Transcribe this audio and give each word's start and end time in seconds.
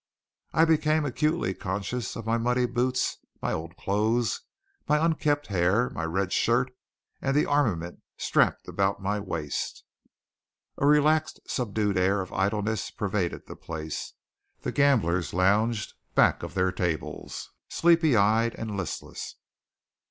I 0.51 0.65
became 0.65 1.05
acutely 1.05 1.53
conscious 1.53 2.15
of 2.15 2.25
my 2.25 2.39
muddy 2.39 2.65
boots, 2.65 3.19
my 3.39 3.53
old 3.53 3.77
clothes, 3.77 4.41
my 4.89 4.97
unkempt 4.97 5.45
hair, 5.45 5.91
my 5.91 6.05
red 6.05 6.33
shirt 6.33 6.73
and 7.21 7.37
the 7.37 7.45
armament 7.45 8.01
strapped 8.17 8.67
about 8.67 8.99
my 9.03 9.19
waist. 9.19 9.83
A 10.79 10.87
relaxed, 10.87 11.39
subdued 11.45 11.99
air 11.99 12.19
of 12.19 12.33
idleness 12.33 12.89
pervaded 12.89 13.45
the 13.45 13.55
place. 13.55 14.13
The 14.61 14.71
gamblers 14.71 15.35
lounged 15.35 15.93
back 16.15 16.41
of 16.41 16.55
their 16.55 16.71
tables, 16.71 17.51
sleepy 17.69 18.15
eyed 18.15 18.55
and 18.55 18.75
listless. 18.75 19.35